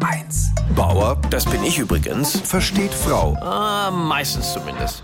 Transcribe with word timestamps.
HR1. 0.00 0.74
Bauer, 0.74 1.20
das 1.30 1.44
bin 1.44 1.62
ich 1.64 1.78
übrigens, 1.78 2.40
versteht 2.40 2.92
Frau. 2.92 3.36
Ah, 3.40 3.90
meistens 3.90 4.52
zumindest. 4.52 5.02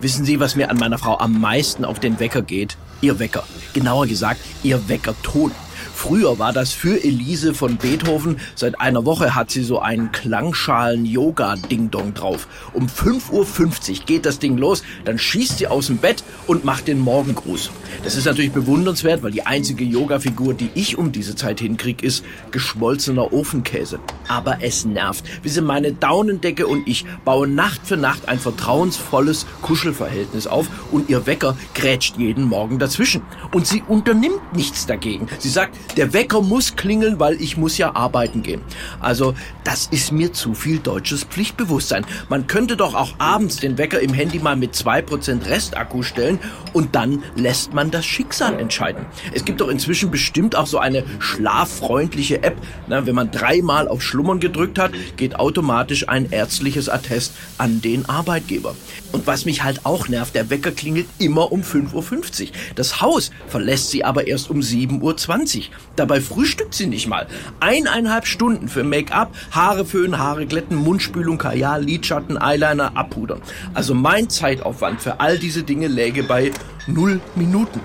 Wissen 0.00 0.24
Sie, 0.24 0.40
was 0.40 0.56
mir 0.56 0.70
an 0.70 0.78
meiner 0.78 0.98
Frau 0.98 1.18
am 1.18 1.40
meisten 1.40 1.84
auf 1.84 2.00
den 2.00 2.18
Wecker 2.18 2.42
geht? 2.42 2.76
Ihr 3.00 3.18
Wecker. 3.18 3.44
Genauer 3.72 4.06
gesagt, 4.06 4.40
ihr 4.62 4.88
Weckerton. 4.88 5.52
Früher 5.94 6.38
war 6.38 6.52
das 6.52 6.72
für 6.72 7.04
Elise 7.04 7.54
von 7.54 7.76
Beethoven. 7.76 8.38
Seit 8.54 8.80
einer 8.80 9.04
Woche 9.04 9.34
hat 9.34 9.50
sie 9.50 9.62
so 9.62 9.80
einen 9.80 10.10
Klangschalen-Yoga-Ding-Dong 10.10 12.14
drauf. 12.14 12.48
Um 12.72 12.86
5.50 12.86 14.00
Uhr 14.00 14.06
geht 14.06 14.26
das 14.26 14.38
Ding 14.38 14.58
los, 14.58 14.82
dann 15.04 15.18
schießt 15.18 15.58
sie 15.58 15.66
aus 15.68 15.86
dem 15.86 15.98
Bett 15.98 16.24
und 16.46 16.64
macht 16.64 16.88
den 16.88 16.98
Morgengruß. 16.98 17.70
Das 18.02 18.16
ist 18.16 18.24
natürlich 18.24 18.52
bewundernswert, 18.52 19.22
weil 19.22 19.30
die 19.30 19.46
einzige 19.46 19.84
Yoga-Figur, 19.84 20.54
die 20.54 20.70
ich 20.74 20.98
um 20.98 21.12
diese 21.12 21.36
Zeit 21.36 21.60
hinkrieg, 21.60 22.02
ist 22.02 22.24
geschmolzener 22.50 23.32
Ofenkäse. 23.32 24.00
Aber 24.32 24.62
es 24.62 24.86
nervt. 24.86 25.26
Wissen, 25.44 25.66
meine 25.66 25.92
Daunendecke 25.92 26.66
und 26.66 26.88
ich 26.88 27.04
bauen 27.22 27.54
Nacht 27.54 27.82
für 27.84 27.98
Nacht 27.98 28.30
ein 28.30 28.38
vertrauensvolles 28.38 29.44
Kuschelverhältnis 29.60 30.46
auf 30.46 30.68
und 30.90 31.10
ihr 31.10 31.26
Wecker 31.26 31.54
grätscht 31.74 32.16
jeden 32.16 32.44
Morgen 32.44 32.78
dazwischen. 32.78 33.20
Und 33.52 33.66
sie 33.66 33.82
unternimmt 33.86 34.54
nichts 34.54 34.86
dagegen. 34.86 35.28
Sie 35.38 35.50
sagt, 35.50 35.76
der 35.98 36.14
Wecker 36.14 36.40
muss 36.40 36.76
klingeln, 36.76 37.20
weil 37.20 37.42
ich 37.42 37.58
muss 37.58 37.76
ja 37.76 37.94
arbeiten 37.94 38.42
gehen. 38.42 38.62
Also, 39.00 39.34
das 39.64 39.88
ist 39.90 40.12
mir 40.12 40.32
zu 40.32 40.54
viel 40.54 40.78
deutsches 40.78 41.24
Pflichtbewusstsein. 41.24 42.06
Man 42.30 42.46
könnte 42.46 42.78
doch 42.78 42.94
auch 42.94 43.14
abends 43.18 43.56
den 43.56 43.76
Wecker 43.76 44.00
im 44.00 44.14
Handy 44.14 44.38
mal 44.38 44.56
mit 44.56 44.72
2% 44.72 45.44
Restakku 45.44 46.02
stellen 46.02 46.38
und 46.72 46.94
dann 46.94 47.22
lässt 47.36 47.74
man 47.74 47.90
das 47.90 48.06
Schicksal 48.06 48.58
entscheiden. 48.58 49.04
Es 49.34 49.44
gibt 49.44 49.60
doch 49.60 49.68
inzwischen 49.68 50.10
bestimmt 50.10 50.56
auch 50.56 50.66
so 50.66 50.78
eine 50.78 51.04
schlaffreundliche 51.18 52.42
App. 52.42 52.56
Na, 52.86 53.04
wenn 53.04 53.14
man 53.14 53.30
dreimal 53.30 53.88
auf 53.88 54.00
Schlummern 54.22 54.38
gedrückt 54.38 54.78
hat, 54.78 54.92
geht 55.16 55.34
automatisch 55.34 56.08
ein 56.08 56.30
ärztliches 56.30 56.88
Attest 56.88 57.32
an 57.58 57.80
den 57.80 58.08
Arbeitgeber. 58.08 58.76
Und 59.10 59.26
was 59.26 59.46
mich 59.46 59.64
halt 59.64 59.84
auch 59.84 60.06
nervt, 60.06 60.36
der 60.36 60.48
Wecker 60.48 60.70
klingelt 60.70 61.08
immer 61.18 61.50
um 61.50 61.62
5.50 61.62 62.42
Uhr. 62.42 62.48
Das 62.76 63.00
Haus 63.00 63.32
verlässt 63.48 63.90
sie 63.90 64.04
aber 64.04 64.28
erst 64.28 64.48
um 64.48 64.60
7.20 64.60 65.58
Uhr. 65.58 65.64
Dabei 65.96 66.20
frühstückt 66.20 66.72
sie 66.72 66.86
nicht 66.86 67.08
mal. 67.08 67.26
Eineinhalb 67.58 68.28
Stunden 68.28 68.68
für 68.68 68.84
Make-up, 68.84 69.34
Haare 69.50 69.84
föhnen, 69.84 70.18
Haare 70.18 70.46
glätten, 70.46 70.76
Mundspülung, 70.76 71.38
Kajal, 71.38 71.82
Lidschatten, 71.82 72.38
Eyeliner, 72.40 72.96
abpudern. 72.96 73.42
Also 73.74 73.92
mein 73.92 74.30
Zeitaufwand 74.30 75.02
für 75.02 75.18
all 75.18 75.36
diese 75.36 75.64
Dinge 75.64 75.88
läge 75.88 76.22
bei 76.22 76.52
null 76.86 77.20
Minuten. 77.34 77.80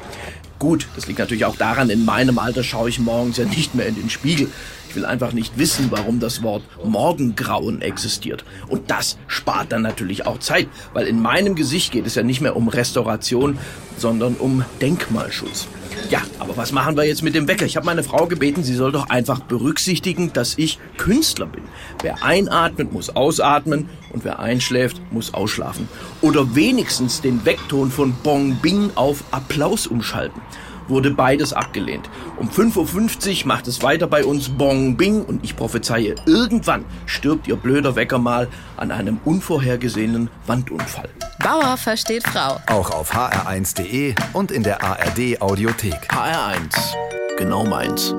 Gut, 0.60 0.88
das 0.96 1.06
liegt 1.06 1.20
natürlich 1.20 1.46
auch 1.46 1.56
daran, 1.56 1.90
in 1.92 2.04
meinem 2.04 2.40
Alter 2.40 2.64
schaue 2.64 2.90
ich 2.90 3.00
morgens 3.00 3.38
ja 3.38 3.46
nicht 3.46 3.76
mehr 3.76 3.86
in 3.86 3.96
den 3.96 4.10
Spiegel. 4.10 4.50
Ich 4.90 4.96
will 4.96 5.06
einfach 5.06 5.34
nicht 5.34 5.58
wissen, 5.60 5.92
warum 5.92 6.20
das 6.20 6.42
Wort 6.42 6.64
Morgengrauen 6.84 7.82
existiert. 7.82 8.44
Und 8.68 8.90
das 8.90 9.18
spart 9.28 9.72
dann 9.72 9.84
natürlich 9.84 10.26
auch 10.26 10.40
Zeit, 10.40 10.68
weil 10.94 11.06
in 11.06 11.22
meinem 11.22 11.56
Gesicht 11.56 11.92
geht 11.92 12.08
es 12.08 12.16
ja 12.16 12.24
nicht 12.24 12.42
mehr 12.42 12.56
um 12.56 12.70
Restauration, 12.70 13.60
sondern 13.98 14.36
um 14.36 14.66
Denkmalschutz. 14.82 15.68
Ja, 16.10 16.22
aber 16.40 16.56
was 16.56 16.72
machen 16.72 16.96
wir 16.96 17.04
jetzt 17.04 17.22
mit 17.22 17.36
dem 17.36 17.48
Wecker? 17.48 17.66
Ich 17.66 17.76
habe 17.76 17.86
meine 17.86 18.04
Frau 18.04 18.28
gebeten, 18.28 18.64
sie 18.64 18.76
soll 18.76 18.92
doch 18.92 19.10
einfach 19.10 19.40
berücksichtigen, 19.42 20.32
dass 20.32 20.58
ich 20.58 20.80
Künstler 20.98 21.48
bin. 21.48 21.64
Wer 22.02 22.24
einatmet, 22.24 22.94
muss 22.94 23.10
ausatmen 23.10 23.90
und 24.14 24.24
wer 24.24 24.40
einschläft, 24.40 25.02
muss 25.12 25.34
ausschlafen. 25.34 25.90
Oder 26.22 26.56
wenigstens 26.56 27.22
den 27.22 27.46
Weckton 27.46 27.92
von 27.92 28.14
Bong 28.24 28.56
Bing 28.62 28.92
auf 28.96 29.24
Applaus 29.32 29.88
umschalten 29.88 30.42
wurde 30.90 31.12
beides 31.12 31.54
abgelehnt. 31.54 32.10
Um 32.38 32.50
5.50 32.50 33.42
Uhr 33.42 33.48
macht 33.48 33.68
es 33.68 33.82
weiter 33.82 34.08
bei 34.08 34.26
uns 34.26 34.50
Bong 34.50 34.98
Bing 34.98 35.24
und 35.24 35.44
ich 35.44 35.56
prophezeie, 35.56 36.16
irgendwann 36.26 36.86
stirbt 37.06 37.48
ihr 37.48 37.56
blöder 37.56 37.96
Wecker 37.96 38.20
mal 38.20 38.48
an 38.78 38.92
einem 38.92 39.20
unvorhergesehenen 39.26 40.30
Wandunfall. 40.46 41.10
Bauer 41.44 41.78
versteht 41.78 42.28
Frau. 42.28 42.60
Auch 42.68 42.92
auf 42.92 43.14
hr1.de 43.14 44.16
und 44.34 44.52
in 44.52 44.64
der 44.64 44.84
ARD 44.84 45.42
Audiothek. 45.42 46.12
HR1. 46.12 46.96
Genau 47.38 47.66
meins. 47.66 48.14